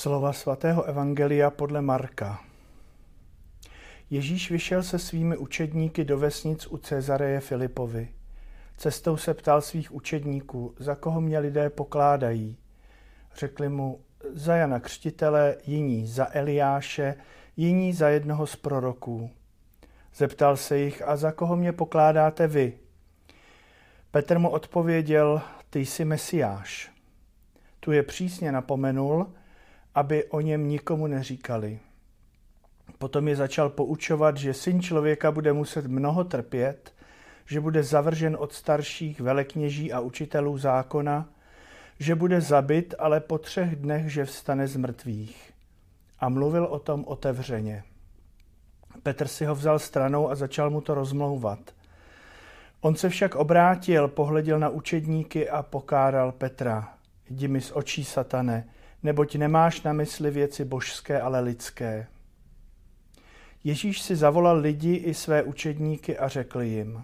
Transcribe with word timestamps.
Slova 0.00 0.32
svatého 0.32 0.82
Evangelia 0.82 1.50
podle 1.50 1.82
Marka. 1.82 2.40
Ježíš 4.10 4.50
vyšel 4.50 4.82
se 4.82 4.98
svými 4.98 5.36
učedníky 5.36 6.04
do 6.04 6.18
vesnic 6.18 6.66
u 6.66 6.76
Cezareje 6.76 7.40
Filipovi. 7.40 8.08
Cestou 8.76 9.16
se 9.16 9.34
ptal 9.34 9.60
svých 9.60 9.94
učedníků, 9.94 10.74
za 10.78 10.94
koho 10.94 11.20
mě 11.20 11.38
lidé 11.38 11.70
pokládají. 11.70 12.56
Řekli 13.34 13.68
mu, 13.68 14.00
za 14.32 14.56
Jana 14.56 14.80
Křtitele, 14.80 15.56
jiní 15.66 16.06
za 16.06 16.26
Eliáše, 16.32 17.14
jiní 17.56 17.92
za 17.92 18.08
jednoho 18.08 18.46
z 18.46 18.56
proroků. 18.56 19.30
Zeptal 20.14 20.56
se 20.56 20.78
jich, 20.78 21.08
a 21.08 21.16
za 21.16 21.32
koho 21.32 21.56
mě 21.56 21.72
pokládáte 21.72 22.46
vy? 22.46 22.78
Petr 24.10 24.38
mu 24.38 24.48
odpověděl, 24.48 25.42
ty 25.70 25.86
jsi 25.86 26.04
Mesiáš. 26.04 26.90
Tu 27.80 27.92
je 27.92 28.02
přísně 28.02 28.52
napomenul, 28.52 29.26
aby 29.94 30.24
o 30.24 30.40
něm 30.40 30.68
nikomu 30.68 31.06
neříkali. 31.06 31.78
Potom 32.98 33.28
je 33.28 33.36
začal 33.36 33.68
poučovat, 33.68 34.36
že 34.36 34.54
syn 34.54 34.82
člověka 34.82 35.32
bude 35.32 35.52
muset 35.52 35.86
mnoho 35.86 36.24
trpět, 36.24 36.94
že 37.46 37.60
bude 37.60 37.82
zavržen 37.82 38.36
od 38.40 38.52
starších 38.52 39.20
velekněží 39.20 39.92
a 39.92 40.00
učitelů 40.00 40.58
zákona, 40.58 41.28
že 41.98 42.14
bude 42.14 42.40
zabit, 42.40 42.94
ale 42.98 43.20
po 43.20 43.38
třech 43.38 43.76
dnech, 43.76 44.12
že 44.12 44.24
vstane 44.24 44.68
z 44.68 44.76
mrtvých. 44.76 45.52
A 46.18 46.28
mluvil 46.28 46.64
o 46.64 46.78
tom 46.78 47.04
otevřeně. 47.06 47.82
Petr 49.02 49.28
si 49.28 49.44
ho 49.44 49.54
vzal 49.54 49.78
stranou 49.78 50.30
a 50.30 50.34
začal 50.34 50.70
mu 50.70 50.80
to 50.80 50.94
rozmlouvat. 50.94 51.58
On 52.80 52.96
se 52.96 53.08
však 53.08 53.34
obrátil, 53.34 54.08
pohleděl 54.08 54.58
na 54.58 54.68
učedníky 54.68 55.50
a 55.50 55.62
pokáral 55.62 56.32
Petra. 56.32 56.94
Jdi 57.30 57.48
mi 57.48 57.60
z 57.60 57.72
očí, 57.74 58.04
satane, 58.04 58.68
neboť 59.02 59.36
nemáš 59.36 59.82
na 59.82 59.92
mysli 59.92 60.30
věci 60.30 60.64
božské, 60.64 61.20
ale 61.20 61.40
lidské. 61.40 62.06
Ježíš 63.64 64.02
si 64.02 64.16
zavolal 64.16 64.58
lidi 64.58 64.94
i 64.94 65.14
své 65.14 65.42
učedníky 65.42 66.18
a 66.18 66.28
řekl 66.28 66.60
jim, 66.60 67.02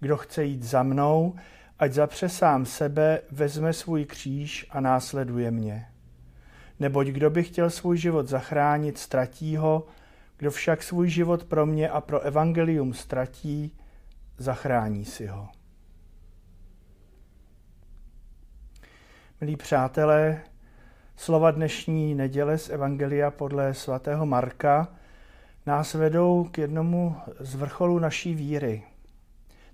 kdo 0.00 0.16
chce 0.16 0.44
jít 0.44 0.62
za 0.62 0.82
mnou, 0.82 1.34
ať 1.78 1.92
zapře 1.92 2.28
sám 2.28 2.66
sebe, 2.66 3.20
vezme 3.30 3.72
svůj 3.72 4.04
kříž 4.04 4.66
a 4.70 4.80
následuje 4.80 5.50
mě. 5.50 5.86
Neboť 6.80 7.06
kdo 7.06 7.30
by 7.30 7.42
chtěl 7.42 7.70
svůj 7.70 7.98
život 7.98 8.28
zachránit, 8.28 8.98
ztratí 8.98 9.56
ho, 9.56 9.86
kdo 10.36 10.50
však 10.50 10.82
svůj 10.82 11.08
život 11.08 11.44
pro 11.44 11.66
mě 11.66 11.88
a 11.88 12.00
pro 12.00 12.20
evangelium 12.20 12.94
ztratí, 12.94 13.78
zachrání 14.38 15.04
si 15.04 15.26
ho. 15.26 15.48
Milí 19.40 19.56
přátelé, 19.56 20.40
Slova 21.18 21.50
dnešní 21.50 22.14
neděle 22.14 22.58
z 22.58 22.68
Evangelia 22.68 23.30
podle 23.30 23.74
svatého 23.74 24.26
Marka 24.26 24.88
nás 25.66 25.94
vedou 25.94 26.48
k 26.50 26.58
jednomu 26.58 27.16
z 27.40 27.54
vrcholů 27.54 27.98
naší 27.98 28.34
víry. 28.34 28.82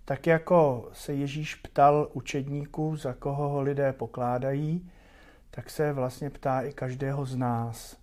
Tak 0.04 0.26
jako 0.26 0.88
se 0.92 1.12
Ježíš 1.12 1.54
ptal 1.54 2.08
učedníků, 2.12 2.96
za 2.96 3.12
koho 3.12 3.48
ho 3.48 3.60
lidé 3.60 3.92
pokládají, 3.92 4.90
tak 5.50 5.70
se 5.70 5.92
vlastně 5.92 6.30
ptá 6.30 6.60
i 6.60 6.72
každého 6.72 7.24
z 7.24 7.36
nás. 7.36 7.96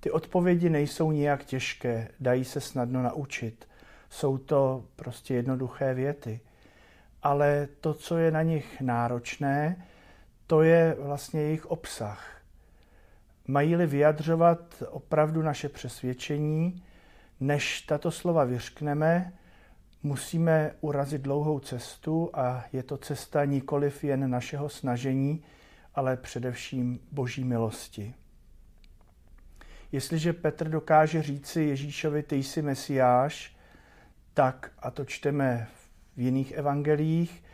Ty 0.00 0.10
odpovědi 0.10 0.70
nejsou 0.70 1.12
nijak 1.12 1.44
těžké, 1.44 2.08
dají 2.20 2.44
se 2.44 2.60
snadno 2.60 3.02
naučit. 3.02 3.68
Jsou 4.10 4.38
to 4.38 4.84
prostě 4.96 5.34
jednoduché 5.34 5.94
věty. 5.94 6.40
Ale 7.22 7.68
to, 7.80 7.94
co 7.94 8.16
je 8.16 8.30
na 8.30 8.42
nich 8.42 8.80
náročné, 8.80 9.86
to 10.46 10.62
je 10.62 10.96
vlastně 10.98 11.40
jejich 11.40 11.66
obsah 11.66 12.41
mají-li 13.46 13.86
vyjadřovat 13.86 14.82
opravdu 14.88 15.42
naše 15.42 15.68
přesvědčení, 15.68 16.82
než 17.40 17.80
tato 17.80 18.10
slova 18.10 18.44
vyřkneme, 18.44 19.32
musíme 20.02 20.74
urazit 20.80 21.22
dlouhou 21.22 21.60
cestu 21.60 22.30
a 22.34 22.64
je 22.72 22.82
to 22.82 22.96
cesta 22.96 23.44
nikoliv 23.44 24.04
jen 24.04 24.30
našeho 24.30 24.68
snažení, 24.68 25.44
ale 25.94 26.16
především 26.16 27.00
boží 27.12 27.44
milosti. 27.44 28.14
Jestliže 29.92 30.32
Petr 30.32 30.68
dokáže 30.68 31.22
říci 31.22 31.62
Ježíšovi, 31.62 32.22
ty 32.22 32.36
jsi 32.36 32.62
mesiáš, 32.62 33.56
tak, 34.34 34.72
a 34.78 34.90
to 34.90 35.04
čteme 35.04 35.68
v 36.16 36.20
jiných 36.20 36.52
evangelích, 36.52 37.44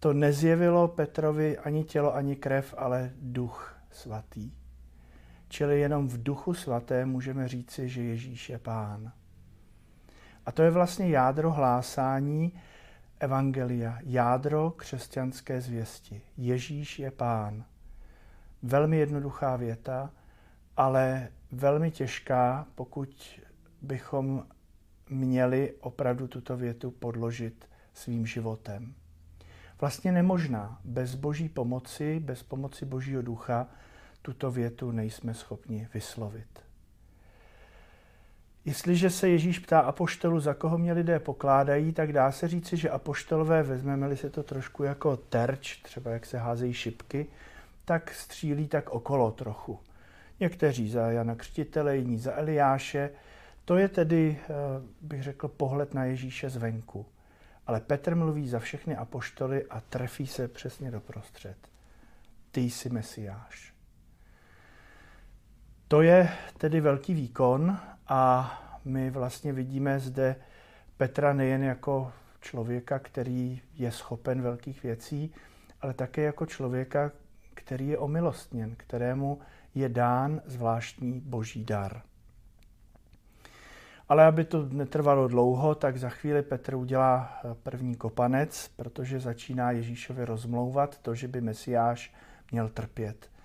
to 0.00 0.12
nezjevilo 0.12 0.88
Petrovi 0.88 1.58
ani 1.58 1.84
tělo, 1.84 2.14
ani 2.14 2.36
krev, 2.36 2.74
ale 2.78 3.10
duch 3.20 3.78
svatý. 3.90 4.50
Čili 5.48 5.80
jenom 5.80 6.08
v 6.08 6.22
duchu 6.22 6.54
svaté 6.54 7.06
můžeme 7.06 7.48
říci, 7.48 7.88
že 7.88 8.02
Ježíš 8.02 8.50
je 8.50 8.58
pán. 8.58 9.12
A 10.46 10.52
to 10.52 10.62
je 10.62 10.70
vlastně 10.70 11.08
jádro 11.08 11.52
hlásání 11.52 12.52
Evangelia, 13.20 13.98
jádro 14.02 14.70
křesťanské 14.70 15.60
zvěsti. 15.60 16.22
Ježíš 16.36 16.98
je 16.98 17.10
pán. 17.10 17.64
Velmi 18.62 18.96
jednoduchá 18.96 19.56
věta, 19.56 20.10
ale 20.76 21.28
velmi 21.52 21.90
těžká, 21.90 22.66
pokud 22.74 23.40
bychom 23.82 24.46
měli 25.08 25.74
opravdu 25.80 26.28
tuto 26.28 26.56
větu 26.56 26.90
podložit 26.90 27.68
svým 27.92 28.26
životem. 28.26 28.94
Vlastně 29.80 30.12
nemožná. 30.12 30.80
Bez 30.84 31.14
boží 31.14 31.48
pomoci, 31.48 32.20
bez 32.20 32.42
pomoci 32.42 32.84
božího 32.84 33.22
ducha, 33.22 33.66
tuto 34.26 34.50
větu 34.50 34.90
nejsme 34.90 35.34
schopni 35.34 35.88
vyslovit. 35.94 36.60
Jestliže 38.64 39.10
se 39.10 39.28
Ježíš 39.28 39.58
ptá 39.58 39.80
apoštolu, 39.80 40.40
za 40.40 40.54
koho 40.54 40.78
mě 40.78 40.92
lidé 40.92 41.18
pokládají, 41.18 41.92
tak 41.92 42.12
dá 42.12 42.32
se 42.32 42.48
říci, 42.48 42.76
že 42.76 42.90
apoštolové, 42.90 43.62
vezmeme-li 43.62 44.16
se 44.16 44.30
to 44.30 44.42
trošku 44.42 44.82
jako 44.82 45.16
terč, 45.16 45.76
třeba 45.82 46.10
jak 46.10 46.26
se 46.26 46.38
házejí 46.38 46.72
šipky, 46.72 47.26
tak 47.84 48.14
střílí 48.14 48.68
tak 48.68 48.90
okolo 48.90 49.30
trochu. 49.30 49.78
Někteří 50.40 50.90
za 50.90 51.10
Jana 51.10 51.34
Křtitele, 51.34 51.96
jiní 51.96 52.18
za 52.18 52.32
Eliáše. 52.36 53.10
To 53.64 53.76
je 53.76 53.88
tedy, 53.88 54.38
eh, 54.42 54.54
bych 55.00 55.22
řekl, 55.22 55.48
pohled 55.48 55.94
na 55.94 56.04
Ježíše 56.04 56.50
zvenku. 56.50 57.06
Ale 57.66 57.80
Petr 57.80 58.14
mluví 58.14 58.48
za 58.48 58.58
všechny 58.58 58.96
apoštoly 58.96 59.64
a 59.70 59.80
trefí 59.80 60.26
se 60.26 60.48
přesně 60.48 60.90
doprostřed. 60.90 61.56
Ty 62.50 62.60
jsi 62.60 62.88
Mesiáš. 62.88 63.75
To 65.88 66.02
je 66.02 66.28
tedy 66.58 66.80
velký 66.80 67.14
výkon 67.14 67.78
a 68.08 68.52
my 68.84 69.10
vlastně 69.10 69.52
vidíme 69.52 70.00
zde 70.00 70.36
Petra 70.96 71.32
nejen 71.32 71.62
jako 71.62 72.12
člověka, 72.40 72.98
který 72.98 73.60
je 73.74 73.92
schopen 73.92 74.42
velkých 74.42 74.82
věcí, 74.82 75.34
ale 75.80 75.94
také 75.94 76.22
jako 76.22 76.46
člověka, 76.46 77.12
který 77.54 77.88
je 77.88 77.98
omilostněn, 77.98 78.74
kterému 78.76 79.38
je 79.74 79.88
dán 79.88 80.42
zvláštní 80.44 81.20
boží 81.20 81.64
dar. 81.64 82.02
Ale 84.08 84.24
aby 84.24 84.44
to 84.44 84.68
netrvalo 84.70 85.28
dlouho, 85.28 85.74
tak 85.74 85.96
za 85.96 86.08
chvíli 86.08 86.42
Petr 86.42 86.74
udělá 86.74 87.40
první 87.62 87.94
kopanec, 87.94 88.70
protože 88.76 89.20
začíná 89.20 89.70
Ježíšovi 89.70 90.24
rozmlouvat 90.24 90.98
to, 90.98 91.14
že 91.14 91.28
by 91.28 91.40
Mesiáš 91.40 92.14
měl 92.52 92.68
trpět. 92.68 93.35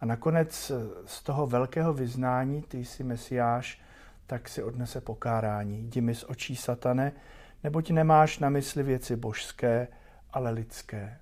A 0.00 0.06
nakonec 0.06 0.72
z 1.06 1.22
toho 1.22 1.46
velkého 1.46 1.92
vyznání, 1.92 2.62
ty 2.62 2.84
jsi 2.84 3.04
mesiáš, 3.04 3.80
tak 4.26 4.48
si 4.48 4.62
odnese 4.62 5.00
pokárání. 5.00 5.82
Jdi 5.82 6.00
mi 6.00 6.14
z 6.14 6.24
očí 6.28 6.56
satane, 6.56 7.12
neboť 7.64 7.90
nemáš 7.90 8.38
na 8.38 8.48
mysli 8.48 8.82
věci 8.82 9.16
božské, 9.16 9.88
ale 10.30 10.50
lidské. 10.50 11.18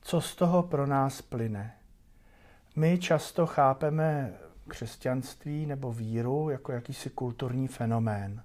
Co 0.00 0.20
z 0.20 0.36
toho 0.36 0.62
pro 0.62 0.86
nás 0.86 1.22
plyne? 1.22 1.74
My 2.76 2.98
často 2.98 3.46
chápeme 3.46 4.34
křesťanství 4.68 5.66
nebo 5.66 5.92
víru 5.92 6.50
jako 6.50 6.72
jakýsi 6.72 7.10
kulturní 7.10 7.68
fenomén. 7.68 8.42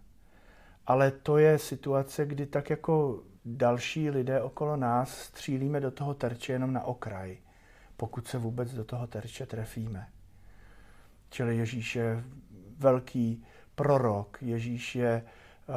Ale 0.88 1.12
to 1.12 1.38
je 1.38 1.60
situace, 1.60 2.26
kdy 2.26 2.46
tak 2.46 2.70
jako 2.70 3.24
další 3.46 4.10
lidé 4.10 4.42
okolo 4.42 4.76
nás 4.76 5.18
střílíme 5.18 5.80
do 5.80 5.92
toho 5.92 6.14
terče 6.14 6.54
jenom 6.54 6.74
na 6.74 6.84
okraj– 6.84 7.38
pokud 8.02 8.28
se 8.28 8.38
vůbec 8.38 8.74
do 8.74 8.84
toho 8.84 9.08
terče 9.08 9.46
trefíme. 9.46 10.08
Čili 11.30 11.58
Ježíš 11.58 11.96
je 11.96 12.24
velký 12.78 13.46
prorok, 13.76 14.38
Ježíš 14.42 14.96
je 14.96 15.12
eh, 15.12 15.74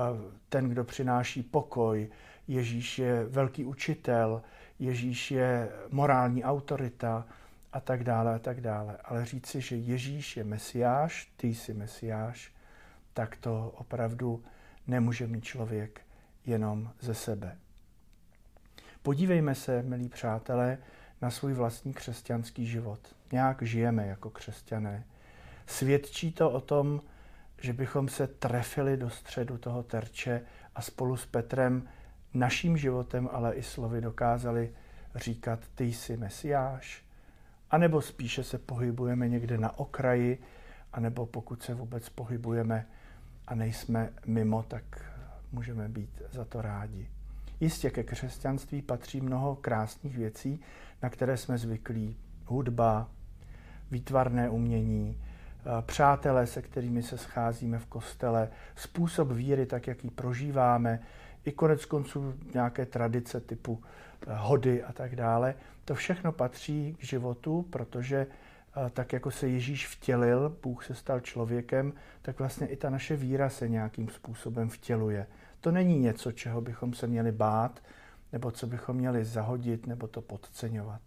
ten, 0.49 0.69
kdo 0.69 0.85
přináší 0.85 1.43
pokoj, 1.43 2.11
Ježíš 2.49 2.99
je 2.99 3.25
velký 3.25 3.65
učitel, 3.65 4.43
Ježíš 4.79 5.31
je 5.31 5.69
morální 5.91 6.45
autorita 6.45 7.27
a 7.73 7.81
tak 7.81 8.05
dále 8.05 8.35
a 8.35 8.39
tak 8.39 8.61
dále. 8.61 8.97
Ale 9.05 9.25
říci, 9.25 9.61
že 9.61 9.77
Ježíš 9.77 10.37
je 10.37 10.45
mesiáš, 10.45 11.33
ty 11.37 11.47
jsi 11.47 11.75
mesiáš, 11.75 12.53
tak 13.13 13.37
to 13.37 13.73
opravdu 13.77 14.45
nemůže 14.87 15.27
mít 15.27 15.45
člověk 15.45 16.01
jenom 16.47 16.91
ze 17.01 17.15
sebe. 17.15 17.57
Podívejme 19.03 19.55
se, 19.55 19.83
milí 19.83 20.09
přátelé, 20.09 20.79
na 21.23 21.31
svůj 21.31 21.53
vlastní 21.53 21.93
křesťanský 21.93 22.67
život. 22.67 23.01
nějak 23.33 23.63
žijeme 23.63 24.07
jako 24.07 24.31
křesťané. 24.31 25.05
Svědčí 25.67 26.33
to 26.33 26.51
o 26.51 26.61
tom, 26.61 27.01
že 27.61 27.73
bychom 27.73 28.09
se 28.09 28.27
trefili 28.27 28.97
do 28.97 29.11
středu 29.11 29.59
toho 29.59 29.83
terče 29.83 30.43
a 30.75 30.83
spolu 30.83 31.17
s 31.17 31.27
Petrem 31.27 31.89
naším 32.35 32.77
životem, 32.77 33.29
ale 33.33 33.55
i 33.55 33.63
slovy 33.63 34.01
dokázali 34.01 34.73
říkat, 35.15 35.61
ty 35.75 35.85
jsi 35.85 36.17
mesiáš, 36.17 37.05
anebo 37.71 38.03
spíše 38.03 38.45
se 38.45 38.59
pohybujeme 38.59 39.29
někde 39.29 39.59
na 39.59 39.79
okraji, 39.79 40.43
anebo 40.93 41.27
pokud 41.27 41.63
se 41.63 41.75
vůbec 41.75 42.09
pohybujeme 42.09 42.87
a 43.47 43.55
nejsme 43.55 44.13
mimo, 44.27 44.63
tak 44.63 44.85
můžeme 45.53 45.89
být 45.89 46.23
za 46.31 46.45
to 46.45 46.63
rádi. 46.63 47.09
Jistě 47.61 47.91
ke 47.91 48.03
křesťanství 48.03 48.83
patří 48.83 49.21
mnoho 49.21 49.57
krásných 49.57 50.17
věcí, 50.17 50.61
na 51.03 51.11
které 51.11 51.37
jsme 51.37 51.59
zvyklí. 51.59 52.17
Hudba, 52.47 53.09
výtvarné 53.91 54.51
umění, 54.51 55.19
eh, 55.19 55.83
přátelé, 55.83 56.47
se 56.47 56.63
kterými 56.63 57.03
se 57.03 57.19
scházíme 57.19 57.79
v 57.79 57.87
kostele, 57.87 58.49
způsob 58.77 59.31
víry, 59.33 59.67
tak 59.67 59.87
jak 59.87 60.05
ji 60.05 60.11
prožíváme, 60.11 61.01
i 61.45 61.53
konec 61.53 61.85
konců 61.85 62.35
nějaké 62.55 62.87
tradice 62.87 63.41
typu 63.41 63.83
eh, 63.83 64.35
hody 64.35 64.83
a 64.83 64.93
tak 64.93 65.17
dále. 65.17 65.55
To 65.85 65.95
všechno 65.95 66.33
patří 66.33 66.97
k 67.01 67.05
životu, 67.05 67.67
protože 67.71 68.27
eh, 68.27 68.91
tak 68.91 69.13
jako 69.13 69.31
se 69.31 69.49
Ježíš 69.49 69.89
vtělil, 69.89 70.57
Bůh 70.63 70.85
se 70.85 70.95
stal 70.95 71.21
člověkem, 71.21 71.93
tak 72.23 72.39
vlastně 72.39 72.67
i 72.67 72.77
ta 72.77 72.91
naše 72.91 73.17
víra 73.17 73.49
se 73.49 73.69
nějakým 73.69 74.09
způsobem 74.09 74.69
vtěluje. 74.69 75.27
To 75.65 75.73
není 75.73 75.99
něco, 75.99 76.33
čeho 76.33 76.61
bychom 76.61 76.95
se 76.95 77.07
měli 77.07 77.33
bát, 77.33 77.83
nebo 78.33 78.51
co 78.51 78.67
bychom 78.67 78.97
měli 78.97 79.25
zahodit, 79.25 79.87
nebo 79.87 80.07
to 80.07 80.23
podceňovat. 80.23 81.01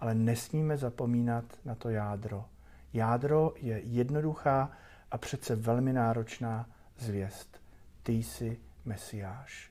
Ale 0.00 0.14
nesmíme 0.14 0.76
zapomínat 0.76 1.44
na 1.64 1.74
to 1.74 1.90
jádro. 1.90 2.44
Jádro 2.92 3.54
je 3.56 3.80
jednoduchá 3.84 4.70
a 5.10 5.18
přece 5.18 5.56
velmi 5.56 5.92
náročná 5.92 6.66
zvěst. 6.98 7.60
Ty 8.02 8.12
jsi 8.12 8.58
Mesiáš. 8.84 9.70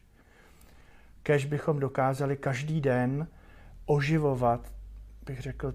Kež 1.23 1.45
bychom 1.45 1.79
dokázali 1.79 2.37
každý 2.37 2.81
den 2.81 3.27
oživovat, 3.85 4.73
bych 5.25 5.41
řekl, 5.41 5.73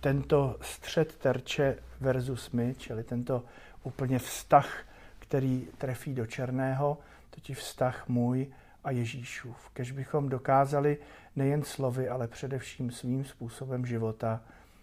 tento 0.00 0.56
střed 0.60 1.16
terče 1.16 1.78
versus 2.00 2.50
my, 2.50 2.74
čili 2.78 3.04
tento 3.04 3.44
úplně 3.82 4.18
vztah, 4.18 4.84
který 5.24 5.68
trefí 5.78 6.14
do 6.14 6.26
černého, 6.26 6.98
totiž 7.30 7.58
vztah 7.58 8.08
můj 8.08 8.46
a 8.84 8.90
Ježíšův. 8.90 9.70
Kež 9.72 9.90
bychom 9.90 10.28
dokázali 10.28 10.98
nejen 11.36 11.62
slovy, 11.62 12.08
ale 12.08 12.28
především 12.28 12.90
svým 12.90 13.24
způsobem 13.24 13.86
života 13.86 14.40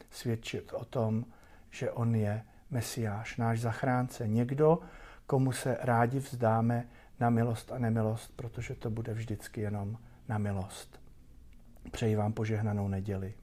svědčit 0.09 0.73
o 0.73 0.85
tom, 0.85 1.25
že 1.69 1.91
On 1.91 2.15
je 2.15 2.43
Mesiáš, 2.71 3.37
náš 3.37 3.59
zachránce, 3.59 4.27
někdo, 4.27 4.79
komu 5.27 5.51
se 5.51 5.77
rádi 5.81 6.19
vzdáme 6.19 6.87
na 7.19 7.29
milost 7.29 7.71
a 7.71 7.77
nemilost, 7.77 8.33
protože 8.35 8.75
to 8.75 8.89
bude 8.89 9.13
vždycky 9.13 9.61
jenom 9.61 9.97
na 10.27 10.37
milost. 10.37 11.01
Přeji 11.91 12.15
vám 12.15 12.33
požehnanou 12.33 12.87
neděli. 12.87 13.33